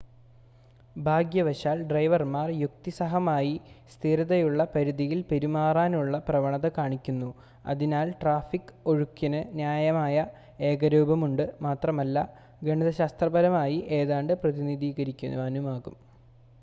[0.99, 3.51] ഭാഗ്യവശാൽ ഡ്രൈവർമാർ യുക്തിസഹമായി
[3.91, 7.29] സ്ഥിരതയുള്ള പരിധിയിൽ പെരുമാറാനുള്ള പ്രവണത കാണിക്കുന്നു
[7.65, 10.15] അതിനാൽ ട്രാഫിക് ഒഴുക്കിന് ന്യായമായ
[10.71, 12.27] ഏകരൂപമുണ്ട് മാത്രമല്ല
[12.61, 15.97] ഗണിതശാസ്ത്രപരമായി ഏതാണ്ട് പ്രതിനിധീകരിക്കാനുമാകും